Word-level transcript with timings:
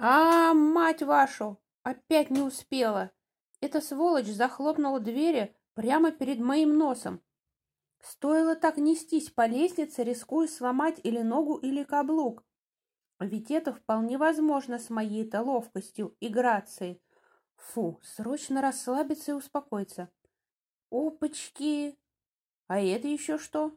А, 0.00 0.54
мать 0.54 1.02
вашу! 1.02 1.60
Опять 1.82 2.30
не 2.30 2.40
успела. 2.40 3.10
Эта 3.60 3.80
сволочь 3.80 4.26
захлопнула 4.26 5.00
двери 5.00 5.56
прямо 5.74 6.12
перед 6.12 6.38
моим 6.38 6.78
носом. 6.78 7.20
Стоило 8.00 8.54
так 8.54 8.76
нестись 8.76 9.30
по 9.30 9.46
лестнице, 9.46 10.04
рискуя 10.04 10.46
сломать 10.46 11.00
или 11.02 11.20
ногу, 11.22 11.56
или 11.56 11.82
каблук. 11.82 12.44
Ведь 13.18 13.50
это 13.50 13.72
вполне 13.72 14.18
возможно 14.18 14.78
с 14.78 14.88
моей-то 14.88 15.42
ловкостью 15.42 16.16
и 16.20 16.28
грацией. 16.28 17.02
Фу, 17.56 17.98
срочно 18.04 18.62
расслабиться 18.62 19.32
и 19.32 19.34
успокоиться. 19.34 20.10
Опачки! 20.90 21.98
А 22.68 22.80
это 22.80 23.08
еще 23.08 23.36
что? 23.36 23.76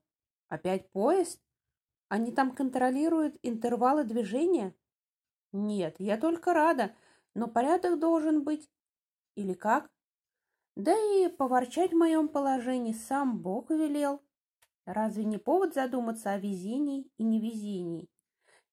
Опять 0.49 0.91
поезд? 0.91 1.41
Они 2.09 2.31
там 2.31 2.53
контролируют 2.53 3.39
интервалы 3.41 4.03
движения? 4.03 4.75
Нет, 5.51 5.95
я 5.99 6.17
только 6.17 6.53
рада, 6.53 6.95
но 7.33 7.47
порядок 7.47 7.99
должен 7.99 8.43
быть. 8.43 8.69
Или 9.35 9.53
как? 9.53 9.89
Да 10.75 10.93
и 10.93 11.27
поворчать 11.27 11.91
в 11.91 11.97
моем 11.97 12.29
положении 12.29 12.93
сам 12.93 13.39
Бог 13.39 13.69
велел. 13.69 14.21
Разве 14.85 15.25
не 15.25 15.37
повод 15.37 15.73
задуматься 15.73 16.31
о 16.31 16.37
везении 16.37 17.09
и 17.17 17.23
невезении? 17.23 18.09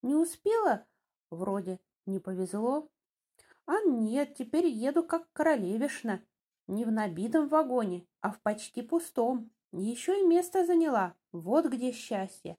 Не 0.03 0.15
успела? 0.15 0.87
Вроде 1.31 1.81
не 2.07 2.21
повезло. 2.21 2.89
А 3.67 3.83
нет, 3.83 4.35
теперь 4.35 4.67
еду 4.67 5.03
как 5.03 5.31
королевишна. 5.33 6.23
Не 6.67 6.85
в 6.85 6.93
набитом 6.93 7.49
вагоне, 7.49 8.07
а 8.21 8.31
в 8.31 8.41
почти 8.41 8.83
пустом. 8.83 9.51
Еще 9.73 10.21
и 10.21 10.27
место 10.27 10.65
заняла. 10.65 11.15
Вот 11.33 11.67
где 11.67 11.93
счастье. 11.93 12.57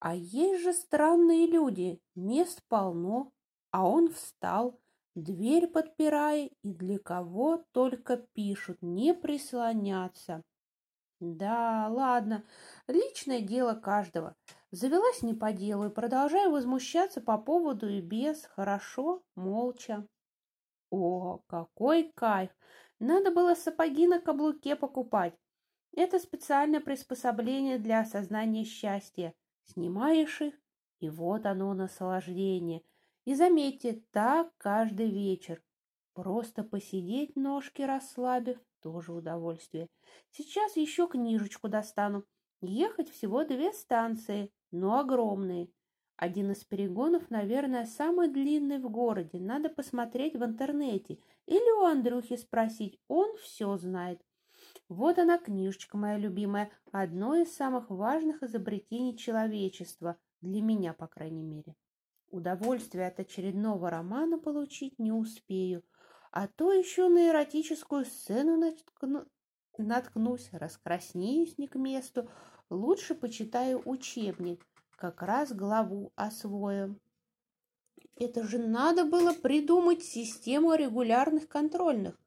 А 0.00 0.14
есть 0.14 0.62
же 0.62 0.72
странные 0.72 1.46
люди. 1.46 2.00
Мест 2.14 2.62
полно. 2.68 3.32
А 3.70 3.86
он 3.86 4.10
встал, 4.12 4.80
дверь 5.14 5.68
подпирая, 5.68 6.50
и 6.62 6.74
для 6.74 6.98
кого 6.98 7.64
только 7.72 8.16
пишут 8.16 8.78
не 8.82 9.14
прислоняться. 9.14 10.42
Да, 11.20 11.86
ладно, 11.90 12.44
личное 12.88 13.42
дело 13.42 13.74
каждого. 13.74 14.34
Завелась 14.70 15.22
не 15.22 15.34
по 15.34 15.52
делу 15.52 15.86
и 15.86 15.90
продолжаю 15.90 16.50
возмущаться 16.50 17.20
по 17.20 17.36
поводу 17.36 17.88
и 17.88 18.00
без, 18.00 18.46
хорошо, 18.46 19.22
молча. 19.34 20.06
О, 20.90 21.40
какой 21.46 22.10
кайф! 22.14 22.50
Надо 22.98 23.30
было 23.30 23.54
сапоги 23.54 24.06
на 24.06 24.18
каблуке 24.18 24.76
покупать. 24.76 25.34
Это 25.94 26.18
специальное 26.18 26.80
приспособление 26.80 27.78
для 27.78 28.00
осознания 28.00 28.64
счастья. 28.64 29.34
Снимаешь 29.64 30.40
их, 30.40 30.54
и 31.00 31.08
вот 31.08 31.46
оно 31.46 31.74
наслаждение. 31.74 32.82
И 33.24 33.34
заметьте, 33.34 34.02
так 34.12 34.52
каждый 34.58 35.10
вечер. 35.10 35.62
Просто 36.14 36.64
посидеть 36.64 37.36
ножки 37.36 37.82
расслабив, 37.82 38.58
тоже 38.80 39.12
удовольствие. 39.12 39.88
Сейчас 40.30 40.76
еще 40.76 41.06
книжечку 41.06 41.68
достану. 41.68 42.24
Ехать 42.60 43.10
всего 43.10 43.44
две 43.44 43.72
станции, 43.72 44.50
но 44.70 44.98
огромные. 44.98 45.70
Один 46.16 46.50
из 46.50 46.64
перегонов, 46.64 47.30
наверное, 47.30 47.86
самый 47.86 48.28
длинный 48.28 48.78
в 48.78 48.90
городе. 48.90 49.38
Надо 49.38 49.70
посмотреть 49.70 50.36
в 50.36 50.44
интернете. 50.44 51.18
Или 51.46 51.80
у 51.80 51.84
Андрюхи 51.84 52.36
спросить. 52.36 52.98
Он 53.08 53.34
все 53.38 53.76
знает. 53.78 54.20
Вот 54.88 55.18
она, 55.18 55.38
книжечка 55.38 55.96
моя 55.96 56.18
любимая. 56.18 56.70
Одно 56.92 57.36
из 57.36 57.54
самых 57.54 57.90
важных 57.90 58.42
изобретений 58.42 59.16
человечества. 59.16 60.16
Для 60.40 60.62
меня, 60.62 60.92
по 60.92 61.06
крайней 61.06 61.42
мере. 61.42 61.74
Удовольствие 62.30 63.06
от 63.08 63.20
очередного 63.20 63.90
романа 63.90 64.38
получить 64.38 64.98
не 64.98 65.12
успею. 65.12 65.82
А 66.32 66.46
то 66.46 66.72
еще 66.72 67.08
на 67.08 67.28
эротическую 67.28 68.04
сцену 68.04 68.56
наткну... 68.56 69.26
наткнусь, 69.78 70.48
раскраснеюсь 70.52 71.58
не 71.58 71.66
к 71.66 71.74
месту. 71.74 72.28
Лучше 72.70 73.14
почитаю 73.14 73.82
учебник 73.84 74.64
как 74.96 75.22
раз 75.22 75.52
главу 75.52 76.12
освоим. 76.14 77.00
Это 78.16 78.44
же 78.44 78.58
надо 78.58 79.06
было 79.06 79.32
придумать 79.32 80.04
систему 80.04 80.74
регулярных 80.74 81.48
контрольных. 81.48 82.20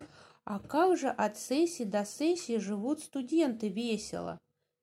А 0.45 0.59
как 0.59 0.97
же 0.97 1.07
от 1.07 1.37
сессии 1.37 1.83
до 1.83 2.05
сессии 2.05 2.57
живут 2.57 2.99
студенты 2.99 3.69
весело? 3.69 4.37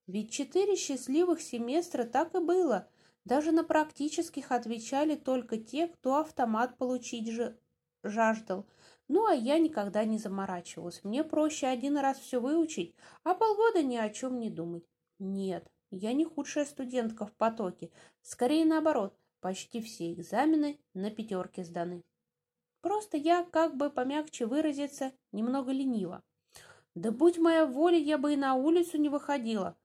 Ведь 0.06 0.30
четыре 0.30 0.74
счастливых 0.76 1.40
семестра 1.40 2.04
так 2.04 2.34
и 2.34 2.40
было. 2.40 2.88
Даже 3.24 3.52
на 3.52 3.62
практических 3.62 4.50
отвечали 4.52 5.14
только 5.14 5.58
те, 5.58 5.88
кто 5.88 6.16
автомат 6.16 6.78
получить 6.78 7.28
же 7.28 7.58
жаждал. 8.02 8.66
Ну, 9.08 9.26
а 9.26 9.34
я 9.34 9.58
никогда 9.58 10.04
не 10.04 10.18
заморачивалась. 10.18 11.04
Мне 11.04 11.24
проще 11.24 11.66
один 11.66 11.98
раз 11.98 12.18
все 12.18 12.40
выучить, 12.40 12.94
а 13.24 13.34
полгода 13.34 13.82
ни 13.82 13.96
о 13.96 14.08
чем 14.08 14.38
не 14.38 14.50
думать. 14.50 14.84
Нет, 15.18 15.70
я 15.90 16.12
не 16.12 16.24
худшая 16.24 16.64
студентка 16.64 17.26
в 17.26 17.32
потоке. 17.32 17.90
Скорее 18.22 18.64
наоборот, 18.64 19.14
почти 19.40 19.82
все 19.82 20.12
экзамены 20.12 20.80
на 20.94 21.10
пятерке 21.10 21.64
сданы. 21.64 22.02
Просто 22.80 23.16
я, 23.16 23.44
как 23.44 23.76
бы 23.76 23.90
помягче 23.90 24.46
выразиться, 24.46 25.12
немного 25.32 25.72
ленива. 25.72 26.22
Да 26.94 27.10
будь 27.10 27.38
моя 27.38 27.66
воля, 27.66 27.98
я 27.98 28.18
бы 28.18 28.32
и 28.32 28.36
на 28.36 28.54
улицу 28.54 28.98
не 28.98 29.08
выходила. 29.08 29.76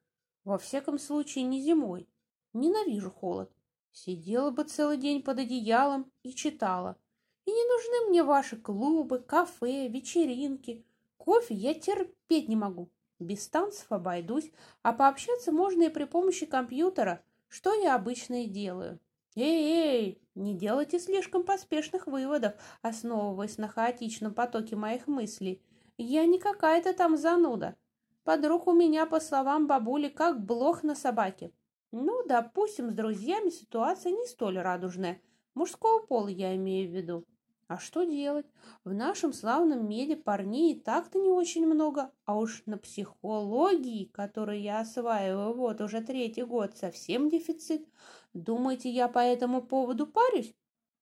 Во 0.44 0.58
всяком 0.58 0.98
случае, 0.98 1.44
не 1.44 1.62
зимой. 1.62 2.08
Ненавижу 2.54 3.12
холод. 3.12 3.52
Сидела 3.92 4.52
бы 4.52 4.64
целый 4.64 4.98
день 4.98 5.22
под 5.22 5.40
одеялом 5.40 6.12
и 6.24 6.34
читала. 6.34 6.98
И 7.46 7.52
не 7.52 7.64
нужны 7.64 8.10
мне 8.10 8.24
ваши 8.24 8.58
клубы, 8.58 9.20
кафе, 9.20 9.88
вечеринки. 9.88 10.86
Кофе 11.18 11.54
я 11.54 11.74
терпеть 11.74 12.50
не 12.50 12.56
могу. 12.56 12.90
Без 13.20 13.48
танцев 13.48 13.92
обойдусь, 13.92 14.52
а 14.82 14.94
пообщаться 14.94 15.52
можно 15.52 15.84
и 15.84 15.90
при 15.90 16.04
помощи 16.04 16.46
компьютера, 16.46 17.24
что 17.48 17.74
я 17.74 17.96
обычно 17.96 18.44
и 18.44 18.48
делаю. 18.48 19.00
Эй-эй, 19.36 20.22
не 20.36 20.54
делайте 20.54 21.00
слишком 21.00 21.44
поспешных 21.44 22.08
выводов, 22.08 22.54
основываясь 22.82 23.58
на 23.58 23.68
хаотичном 23.68 24.34
потоке 24.34 24.76
моих 24.76 25.08
мыслей. 25.08 25.62
Я 25.98 26.26
не 26.26 26.40
какая-то 26.40 26.94
там 26.94 27.18
зануда. 27.18 27.76
Подруг 28.24 28.68
у 28.68 28.74
меня, 28.74 29.06
по 29.06 29.20
словам 29.20 29.68
бабули, 29.68 30.10
как 30.10 30.44
блох 30.44 30.84
на 30.84 30.96
собаке. 30.96 31.52
Ну, 31.92 32.26
допустим, 32.28 32.92
с 32.92 32.94
друзьями 32.94 33.50
ситуация 33.50 34.12
не 34.12 34.26
столь 34.26 34.58
радужная. 34.58 35.22
Мужского 35.54 36.06
пола 36.06 36.28
я 36.28 36.56
имею 36.56 36.90
в 36.90 36.94
виду. 36.94 37.26
А 37.68 37.80
что 37.80 38.04
делать? 38.04 38.46
В 38.84 38.94
нашем 38.94 39.34
славном 39.34 39.90
меде 39.90 40.16
парней 40.16 40.74
и 40.74 40.80
так-то 40.80 41.18
не 41.18 41.32
очень 41.32 41.66
много, 41.66 42.12
а 42.26 42.38
уж 42.38 42.62
на 42.68 42.78
психологии, 42.78 44.06
которую 44.06 44.62
я 44.62 44.82
осваиваю 44.82 45.56
вот 45.56 45.82
уже 45.82 46.02
третий 46.02 46.44
год, 46.44 46.78
совсем 46.78 47.28
дефицит. 47.28 47.88
Думаете, 48.34 48.92
я 48.92 49.08
по 49.08 49.18
этому 49.18 49.64
поводу 49.64 50.06
парюсь? 50.06 50.54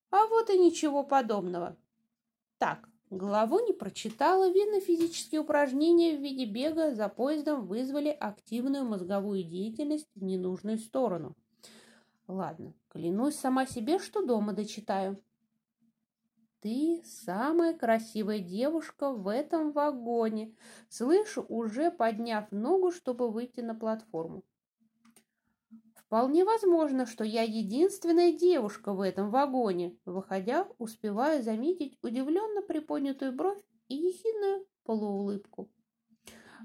А 0.09 0.25
вот 0.27 0.49
и 0.49 0.57
ничего 0.57 1.03
подобного. 1.03 1.75
Так, 2.59 2.87
главу 3.09 3.59
не 3.59 3.73
прочитала, 3.73 4.49
видно, 4.49 4.79
физические 4.79 5.41
упражнения 5.41 6.15
в 6.15 6.21
виде 6.21 6.45
бега 6.45 6.95
за 6.95 7.09
поездом 7.09 7.67
вызвали 7.67 8.09
активную 8.09 8.85
мозговую 8.85 9.43
деятельность 9.43 10.07
в 10.15 10.23
ненужную 10.23 10.77
сторону. 10.77 11.35
Ладно, 12.25 12.73
клянусь 12.87 13.35
сама 13.35 13.65
себе, 13.65 13.99
что 13.99 14.25
дома 14.25 14.53
дочитаю. 14.53 15.21
Ты 16.63 17.03
самая 17.03 17.73
красивая 17.73 18.39
девушка 18.39 19.11
в 19.11 19.27
этом 19.27 19.73
вагоне. 19.73 20.55
Слышу, 20.87 21.45
уже 21.49 21.91
подняв 21.91 22.49
ногу, 22.53 22.89
чтобы 22.89 23.29
выйти 23.29 23.59
на 23.59 23.75
платформу. 23.75 24.45
Вполне 25.93 26.45
возможно, 26.45 27.05
что 27.05 27.25
я 27.25 27.41
единственная 27.41 28.31
девушка 28.31 28.93
в 28.93 29.01
этом 29.01 29.29
вагоне. 29.29 29.97
Выходя, 30.05 30.65
успеваю 30.77 31.43
заметить 31.43 31.97
удивленно 32.01 32.61
приподнятую 32.61 33.33
бровь 33.33 33.61
и 33.89 33.95
ехидную 33.95 34.65
полуулыбку. 34.85 35.69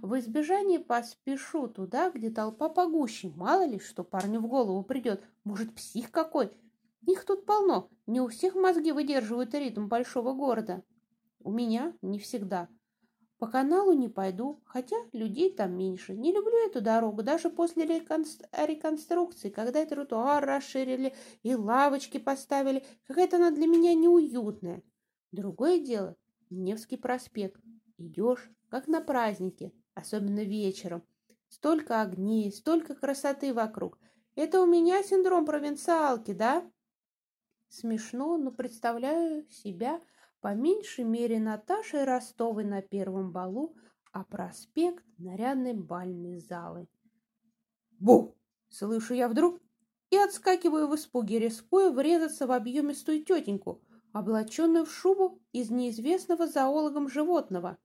В 0.00 0.16
избежание 0.20 0.78
поспешу 0.78 1.66
туда, 1.66 2.10
где 2.10 2.30
толпа 2.30 2.68
погуще. 2.68 3.32
Мало 3.34 3.66
ли, 3.66 3.80
что 3.80 4.04
парню 4.04 4.38
в 4.38 4.46
голову 4.46 4.84
придет. 4.84 5.24
Может, 5.42 5.74
псих 5.74 6.12
какой? 6.12 6.52
Их 7.06 7.24
тут 7.24 7.46
полно. 7.46 7.90
Не 8.06 8.20
у 8.20 8.28
всех 8.28 8.54
мозги 8.54 8.92
выдерживают 8.92 9.54
ритм 9.54 9.88
большого 9.88 10.32
города. 10.32 10.82
У 11.40 11.50
меня 11.50 11.96
не 12.02 12.18
всегда. 12.18 12.68
По 13.38 13.46
каналу 13.46 13.92
не 13.92 14.08
пойду, 14.08 14.60
хотя 14.64 14.96
людей 15.12 15.54
там 15.54 15.76
меньше. 15.76 16.14
Не 16.16 16.32
люблю 16.32 16.66
эту 16.66 16.80
дорогу, 16.80 17.22
даже 17.22 17.50
после 17.50 17.86
реконструкции, 17.86 19.48
когда 19.48 19.86
тротуар 19.86 20.44
расширили 20.44 21.14
и 21.42 21.54
лавочки 21.54 22.18
поставили. 22.18 22.84
Какая-то 23.06 23.36
она 23.36 23.50
для 23.50 23.66
меня 23.66 23.94
неуютная. 23.94 24.82
Другое 25.30 25.78
дело– 25.78 26.16
Невский 26.50 26.96
проспект. 26.96 27.60
Идешь, 27.98 28.50
как 28.70 28.88
на 28.88 29.00
празднике, 29.00 29.72
особенно 29.94 30.44
вечером. 30.44 31.02
Столько 31.48 32.00
огней, 32.00 32.50
столько 32.52 32.94
красоты 32.94 33.52
вокруг. 33.52 33.98
Это 34.34 34.62
у 34.62 34.66
меня 34.66 35.02
синдром 35.02 35.44
провинциалки, 35.44 36.32
да? 36.32 36.70
Смешно, 37.68 38.38
но 38.38 38.50
представляю 38.50 39.48
себя 39.50 40.00
по 40.40 40.54
меньшей 40.54 41.04
мере 41.04 41.38
Наташей 41.38 42.04
Ростовой 42.04 42.64
на 42.64 42.80
первом 42.82 43.30
балу, 43.30 43.76
а 44.12 44.24
проспект 44.24 45.04
нарядной 45.18 45.74
бальной 45.74 46.40
залы. 46.40 46.88
Бу! 47.98 48.36
Слышу 48.70 49.14
я 49.14 49.28
вдруг 49.28 49.60
и 50.10 50.16
отскакиваю 50.16 50.88
в 50.88 50.94
испуге, 50.94 51.38
рискуя 51.38 51.90
врезаться 51.90 52.46
в 52.46 52.52
объемистую 52.52 53.24
тетеньку, 53.24 53.82
облаченную 54.12 54.84
в 54.84 54.92
шубу 54.92 55.40
из 55.52 55.70
неизвестного 55.70 56.46
зоологом 56.46 57.08
животного. 57.08 57.78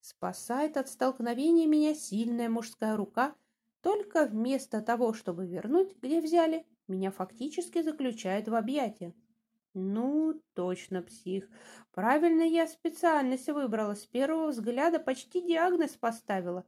Спасает 0.00 0.76
от 0.76 0.88
столкновения 0.88 1.66
меня 1.66 1.94
сильная 1.94 2.48
мужская 2.48 2.96
рука, 2.96 3.34
только 3.82 4.26
вместо 4.26 4.80
того, 4.80 5.12
чтобы 5.12 5.46
вернуть, 5.46 5.96
где 6.00 6.20
взяли, 6.20 6.66
меня 6.88 7.10
фактически 7.10 7.82
заключает 7.82 8.48
в 8.48 8.54
объятия. 8.54 9.14
Ну, 9.80 10.34
точно 10.54 11.02
псих. 11.02 11.48
Правильно 11.92 12.42
я 12.42 12.66
специальность 12.66 13.48
выбрала. 13.48 13.94
С 13.94 14.06
первого 14.06 14.48
взгляда 14.48 14.98
почти 14.98 15.40
диагноз 15.40 15.92
поставила. 15.92 16.64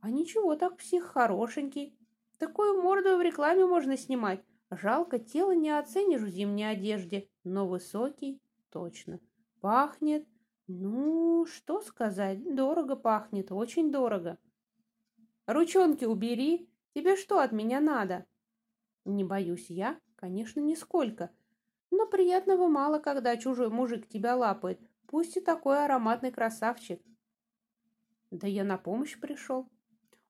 А 0.00 0.10
ничего 0.10 0.54
так 0.54 0.76
псих 0.76 1.04
хорошенький. 1.06 1.98
Такую 2.38 2.80
морду 2.80 3.16
в 3.16 3.20
рекламе 3.20 3.66
можно 3.66 3.96
снимать. 3.96 4.44
Жалко, 4.70 5.18
тело 5.18 5.52
не 5.52 5.70
оценишь 5.76 6.22
в 6.22 6.28
зимней 6.28 6.70
одежде, 6.70 7.28
но 7.42 7.66
высокий 7.66 8.40
точно. 8.70 9.18
Пахнет, 9.60 10.24
ну, 10.68 11.44
что 11.46 11.80
сказать, 11.80 12.54
дорого 12.54 12.94
пахнет, 12.94 13.50
очень 13.50 13.90
дорого. 13.90 14.38
Ручонки 15.46 16.04
убери, 16.04 16.70
тебе 16.94 17.16
что 17.16 17.40
от 17.40 17.50
меня 17.50 17.80
надо? 17.80 18.24
Не 19.04 19.24
боюсь 19.24 19.68
я, 19.68 19.98
конечно, 20.14 20.60
нисколько, 20.60 21.30
приятного 22.12 22.68
мало, 22.68 22.98
когда 22.98 23.38
чужой 23.38 23.70
мужик 23.70 24.06
тебя 24.06 24.36
лапает, 24.36 24.78
пусть 25.08 25.38
и 25.38 25.40
такой 25.40 25.82
ароматный 25.82 26.30
красавчик. 26.30 27.02
Да 28.30 28.46
я 28.46 28.64
на 28.64 28.76
помощь 28.76 29.18
пришел. 29.18 29.66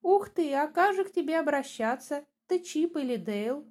Ух 0.00 0.31
ты, 0.31 0.55
а 0.55 0.69
как 0.69 0.94
же 0.94 1.05
к 1.05 1.12
тебе 1.12 1.38
обращаться? 1.40 2.25
Ты 2.46 2.61
Чип 2.61 2.96
или 2.96 3.17
Дейл? 3.17 3.67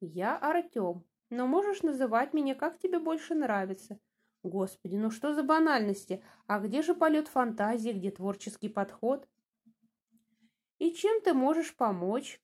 Я 0.00 0.38
Артем, 0.38 1.04
но 1.30 1.46
можешь 1.48 1.82
называть 1.82 2.32
меня, 2.32 2.54
как 2.54 2.78
тебе 2.78 3.00
больше 3.00 3.34
нравится. 3.34 3.98
Господи, 4.44 4.94
ну 4.94 5.10
что 5.10 5.34
за 5.34 5.42
банальности? 5.42 6.22
А 6.46 6.60
где 6.60 6.80
же 6.80 6.94
полет 6.94 7.26
фантазии, 7.26 7.90
где 7.90 8.12
творческий 8.12 8.68
подход? 8.68 9.28
И 10.78 10.92
чем 10.92 11.20
ты 11.22 11.34
можешь 11.34 11.74
помочь? 11.74 12.40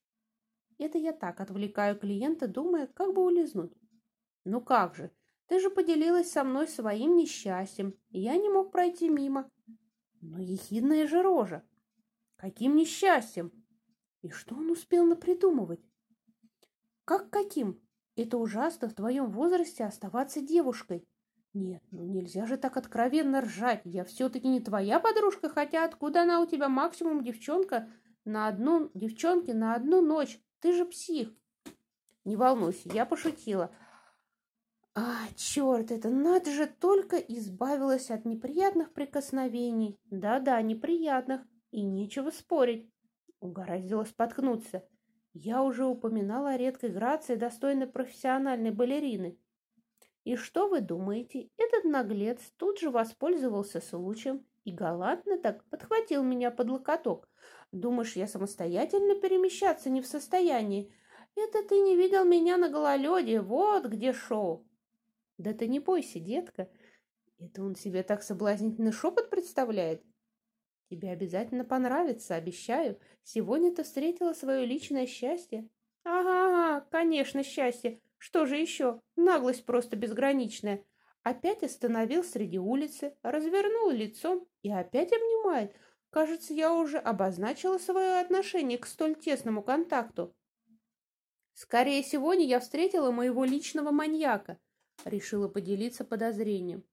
Это 0.79 0.99
я 0.99 1.12
так 1.12 1.41
отвлекаю 1.41 1.97
клиента, 1.99 2.49
думая, 2.49 2.89
как 2.89 3.15
бы 3.15 3.25
улизнуть. 3.25 3.73
Ну 4.50 4.62
как 4.62 4.95
же, 4.95 5.11
ты 5.47 5.61
же 5.61 5.69
поделилась 5.69 6.33
со 6.33 6.43
мной 6.43 6.69
своим 6.69 7.17
несчастьем, 7.17 7.95
и 8.09 8.21
я 8.21 8.35
не 8.39 8.49
мог 8.49 8.73
пройти 8.73 9.11
мимо. 9.11 9.50
Но 10.23 10.39
ехидная 10.39 11.06
же 11.06 11.21
рожа. 11.21 11.62
Каким 12.37 12.75
несчастьем? 12.75 13.53
И 14.23 14.31
что 14.31 14.55
он 14.55 14.71
успел 14.71 15.05
напридумывать? 15.05 15.85
Как 17.05 17.29
каким? 17.29 17.79
Это 18.17 18.39
ужасно 18.39 18.89
в 18.89 18.95
твоем 18.95 19.31
возрасте 19.31 19.85
оставаться 19.85 20.41
девушкой. 20.41 21.06
Нет, 21.53 21.83
ну 21.91 22.05
нельзя 22.05 22.47
же 22.47 22.56
так 22.56 22.79
откровенно 22.79 23.43
ржать. 23.43 23.83
Я 23.85 24.03
все-таки 24.05 24.49
не 24.49 24.61
твоя 24.61 24.99
подружка, 24.99 25.51
хотя 25.51 25.85
откуда 25.85 26.23
она 26.23 26.41
у 26.41 26.47
тебя 26.47 26.71
максимум 26.71 27.23
девчонка 27.23 27.91
на 28.25 28.49
одну 28.49 28.91
девчонки 28.94 29.51
на 29.51 29.75
одну 29.75 30.01
ночь? 30.01 30.41
Ты 30.61 30.73
же 30.73 30.87
псих. 30.87 31.35
Не 32.25 32.37
волнуйся, 32.37 32.89
я 32.94 33.05
пошутила. 33.05 33.71
А, 35.00 35.29
черт, 35.37 35.93
это 35.93 36.11
надо 36.11 36.50
же 36.50 36.67
только 36.67 37.19
избавилась 37.19 38.11
от 38.11 38.25
неприятных 38.25 38.93
прикосновений. 38.93 39.97
Да-да, 40.11 40.61
неприятных. 40.61 41.43
И 41.71 41.83
нечего 41.83 42.31
спорить. 42.31 42.91
Угораздило 43.39 44.03
споткнуться. 44.03 44.85
Я 45.35 45.62
уже 45.62 45.87
упоминала 45.87 46.50
о 46.50 46.56
редкой 46.56 46.91
грации, 46.91 47.37
достойной 47.37 47.87
профессиональной 47.87 48.73
балерины. 48.73 49.39
И 50.25 50.35
что 50.35 50.67
вы 50.67 50.81
думаете? 50.81 51.49
Этот 51.59 51.85
наглец 51.85 52.41
тут 52.56 52.81
же 52.81 52.91
воспользовался 52.91 53.81
случаем 53.81 54.44
и 54.65 54.73
галантно 54.73 55.39
так 55.39 55.62
подхватил 55.67 56.25
меня 56.25 56.51
под 56.51 56.71
локоток. 56.71 57.29
Думаешь, 57.71 58.17
я 58.17 58.27
самостоятельно 58.27 59.15
перемещаться 59.15 59.91
не 59.91 60.01
в 60.01 60.09
состоянии? 60.09 60.93
Это 61.37 61.62
ты 61.62 61.79
не 61.83 61.94
видел 61.94 62.25
меня 62.25 62.56
на 62.56 62.69
гололеде, 62.69 63.41
вот 63.41 63.87
где 63.87 64.12
шоу. 64.12 64.65
Да 65.38 65.55
ты 65.55 65.69
не 65.69 65.79
бойся, 65.79 66.19
детка. 66.19 66.69
Это 67.38 67.62
он 67.62 67.76
себе 67.76 68.02
так 68.02 68.23
соблазнительный 68.23 68.93
шепот 68.93 69.31
представляет? 69.31 70.02
Тебе 70.90 71.11
обязательно 71.11 71.64
понравится, 71.64 72.35
обещаю. 72.35 72.99
Сегодня 73.23 73.75
ты 73.75 73.85
встретила 73.85 74.32
свое 74.32 74.67
личное 74.67 75.06
счастье. 75.06 75.69
Ага, 76.05 76.79
ага, 76.79 76.87
конечно, 76.90 77.44
счастье. 77.44 78.00
Что 78.17 78.46
же 78.46 78.56
еще? 78.56 79.00
Наглость 79.14 79.64
просто 79.64 79.96
безграничная. 79.96 80.85
Опять 81.23 81.62
остановил 81.62 82.25
среди 82.25 82.58
улицы, 82.58 83.14
развернул 83.23 83.91
лицом 83.91 84.49
и 84.62 84.73
опять 84.73 85.12
обнимает. 85.12 85.76
Кажется, 86.11 86.55
я 86.55 86.73
уже 86.73 86.99
обозначила 86.99 87.79
свое 87.79 88.19
отношение 88.20 88.79
к 88.79 88.87
столь 88.87 89.14
тесному 89.14 89.62
контакту. 89.62 90.34
Скорее, 91.52 92.02
сегодня 92.02 92.46
я 92.46 92.61
встретила 92.61 93.11
моего 93.11 93.44
личного 93.44 93.91
маньяка. 93.91 94.58
Решила 95.05 95.49
поделиться 95.49 96.05
подозрением. 96.05 96.85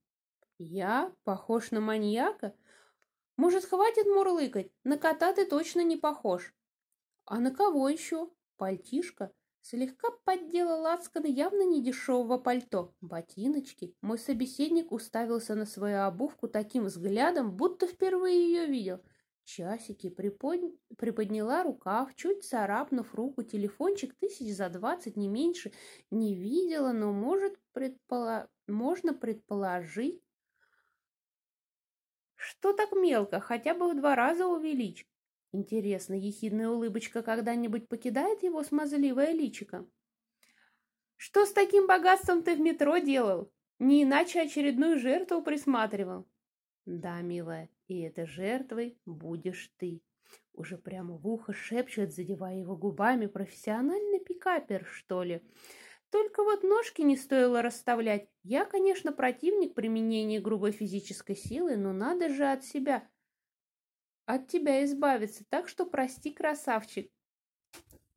Я 0.57 1.13
похож 1.23 1.71
на 1.71 1.81
маньяка? 1.81 2.55
Может, 3.37 3.65
хватит 3.65 4.05
мурлыкать? 4.05 4.71
На 4.83 4.97
кота 4.97 5.33
ты 5.33 5.45
точно 5.45 5.81
не 5.81 5.97
похож. 5.97 6.53
А 7.25 7.39
на 7.39 7.53
кого 7.53 7.89
еще? 7.89 8.29
Пальтишка? 8.57 9.33
Слегка 9.61 10.09
поддела 10.23 10.75
лацканы 10.75 11.25
явно 11.25 11.65
недешевого 11.65 12.37
пальто. 12.37 12.93
Ботиночки. 13.01 13.95
Мой 14.01 14.19
собеседник 14.19 14.91
уставился 14.91 15.55
на 15.55 15.65
свою 15.65 16.03
обувку 16.03 16.47
таким 16.47 16.85
взглядом, 16.85 17.57
будто 17.57 17.87
впервые 17.87 18.37
ее 18.37 18.67
видел. 18.67 19.01
Часики 19.45 20.09
припод... 20.09 20.59
приподняла 20.97 21.63
рукав, 21.63 22.15
чуть 22.15 22.43
царапнув 22.43 23.15
руку, 23.15 23.43
телефончик 23.43 24.13
тысяч 24.15 24.53
за 24.53 24.69
двадцать, 24.69 25.15
не 25.15 25.29
меньше. 25.29 25.71
Не 26.11 26.35
видела, 26.35 26.91
но 26.91 27.13
может 27.13 27.57
предполо... 27.71 28.49
можно 28.67 29.13
предположить, 29.13 30.21
что 32.35 32.73
так 32.73 32.91
мелко? 32.91 33.39
Хотя 33.39 33.73
бы 33.73 33.91
в 33.91 33.95
два 33.95 34.15
раза 34.15 34.45
увеличь. 34.45 35.07
Интересно, 35.51 36.13
ехидная 36.13 36.69
улыбочка 36.69 37.23
когда-нибудь 37.23 37.87
покидает 37.87 38.43
его 38.43 38.63
смазливое 38.63 39.31
личико? 39.31 39.87
Что 41.15 41.45
с 41.45 41.53
таким 41.53 41.87
богатством 41.87 42.43
ты 42.43 42.55
в 42.55 42.59
метро 42.59 42.97
делал? 42.97 43.51
Не 43.79 44.03
иначе 44.03 44.41
очередную 44.41 44.99
жертву 44.99 45.41
присматривал. 45.41 46.27
Да, 46.85 47.21
милая, 47.21 47.69
и 47.87 48.01
этой 48.01 48.25
жертвой 48.25 48.97
будешь 49.05 49.71
ты. 49.77 50.01
Уже 50.53 50.77
прямо 50.77 51.17
в 51.17 51.27
ухо 51.27 51.53
шепчет, 51.53 52.13
задевая 52.13 52.57
его 52.57 52.75
губами, 52.75 53.27
профессиональный 53.27 54.19
пикапер, 54.19 54.85
что 54.85 55.23
ли. 55.23 55.41
Только 56.09 56.43
вот 56.43 56.63
ножки 56.63 57.01
не 57.01 57.17
стоило 57.17 57.61
расставлять. 57.61 58.29
Я, 58.43 58.65
конечно, 58.65 59.11
противник 59.11 59.73
применения 59.75 60.39
грубой 60.39 60.71
физической 60.71 61.35
силы, 61.35 61.75
но 61.75 61.93
надо 61.93 62.29
же 62.29 62.45
от 62.45 62.63
себя, 62.63 63.07
от 64.25 64.47
тебя 64.47 64.83
избавиться, 64.85 65.43
так 65.49 65.67
что 65.67 65.85
прости, 65.85 66.31
красавчик. 66.31 67.11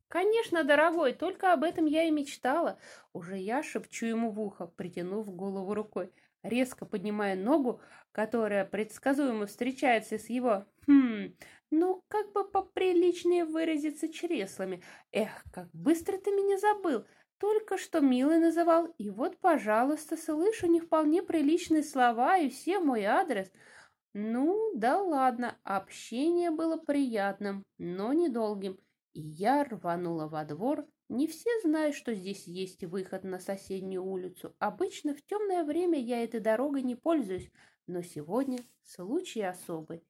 Конечно, 0.07 0.63
дорогой, 0.63 1.13
только 1.13 1.53
об 1.53 1.63
этом 1.63 1.85
я 1.85 2.03
и 2.03 2.11
мечтала. 2.11 2.79
Уже 3.13 3.37
я 3.37 3.61
шепчу 3.61 4.07
ему 4.07 4.31
в 4.31 4.39
ухо, 4.39 4.65
притянув 4.65 5.29
голову 5.35 5.75
рукой, 5.75 6.11
резко 6.43 6.85
поднимая 6.85 7.35
ногу, 7.35 7.81
которая 8.11 8.65
предсказуемо 8.65 9.45
встречается 9.45 10.17
с 10.17 10.29
его, 10.29 10.65
хм, 10.87 11.35
ну, 11.71 12.03
как 12.07 12.31
бы 12.33 12.49
поприличнее 12.49 13.45
выразиться 13.45 14.11
чреслами. 14.11 14.83
Эх, 15.11 15.43
как 15.51 15.69
быстро 15.73 16.17
ты 16.17 16.31
меня 16.31 16.57
забыл. 16.57 17.05
Только 17.37 17.77
что 17.77 18.01
милый 18.01 18.37
называл, 18.37 18.87
и 18.97 19.09
вот, 19.09 19.39
пожалуйста, 19.39 20.17
слышу 20.17 20.67
не 20.67 20.81
вполне 20.81 21.23
приличные 21.23 21.83
слова 21.83 22.37
и 22.37 22.49
все 22.49 22.79
мой 22.79 23.05
адрес. 23.05 23.49
Ну, 24.13 24.71
да 24.75 24.99
ладно, 25.01 25.57
общение 25.63 26.51
было 26.51 26.77
приятным, 26.77 27.63
но 27.77 28.11
недолгим, 28.13 28.79
и 29.13 29.21
я 29.21 29.63
рванула 29.63 30.27
во 30.27 30.45
двор. 30.45 30.87
Не 31.09 31.27
все 31.27 31.49
знают, 31.63 31.95
что 31.95 32.13
здесь 32.13 32.45
есть 32.47 32.83
выход 32.83 33.23
на 33.23 33.39
соседнюю 33.39 34.03
улицу. 34.03 34.55
Обычно 34.59 35.15
в 35.15 35.21
темное 35.23 35.63
время 35.63 35.99
я 35.99 36.23
этой 36.23 36.39
дорогой 36.39 36.83
не 36.83 36.95
пользуюсь, 36.95 37.51
но 37.87 38.01
сегодня 38.01 38.59
случай 38.83 39.41
особый. 39.41 40.03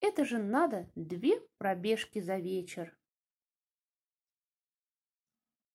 Это 0.00 0.24
же 0.24 0.38
надо 0.38 0.90
две 0.94 1.40
пробежки 1.58 2.20
за 2.20 2.36
вечер. 2.36 2.96